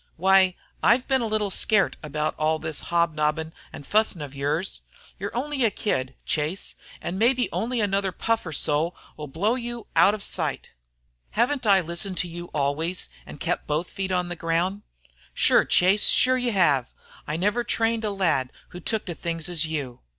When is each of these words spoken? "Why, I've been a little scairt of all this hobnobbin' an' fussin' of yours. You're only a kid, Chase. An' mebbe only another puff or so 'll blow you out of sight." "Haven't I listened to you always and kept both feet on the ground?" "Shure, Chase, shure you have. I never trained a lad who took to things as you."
"Why, 0.17 0.55
I've 0.81 1.07
been 1.07 1.21
a 1.21 1.27
little 1.27 1.51
scairt 1.51 1.95
of 2.01 2.15
all 2.39 2.57
this 2.57 2.85
hobnobbin' 2.89 3.53
an' 3.71 3.83
fussin' 3.83 4.23
of 4.23 4.33
yours. 4.33 4.81
You're 5.19 5.37
only 5.37 5.63
a 5.63 5.69
kid, 5.69 6.15
Chase. 6.25 6.73
An' 7.03 7.19
mebbe 7.19 7.45
only 7.53 7.79
another 7.81 8.11
puff 8.11 8.43
or 8.43 8.51
so 8.51 8.95
'll 9.15 9.27
blow 9.27 9.53
you 9.53 9.85
out 9.95 10.15
of 10.15 10.23
sight." 10.23 10.71
"Haven't 11.29 11.67
I 11.67 11.81
listened 11.81 12.17
to 12.17 12.27
you 12.27 12.45
always 12.51 13.09
and 13.27 13.39
kept 13.39 13.67
both 13.67 13.91
feet 13.91 14.11
on 14.11 14.29
the 14.29 14.35
ground?" 14.35 14.81
"Shure, 15.35 15.65
Chase, 15.65 16.07
shure 16.07 16.35
you 16.39 16.51
have. 16.51 16.91
I 17.27 17.37
never 17.37 17.63
trained 17.63 18.03
a 18.03 18.09
lad 18.09 18.51
who 18.69 18.79
took 18.79 19.05
to 19.05 19.13
things 19.13 19.47
as 19.49 19.67
you." 19.67 19.99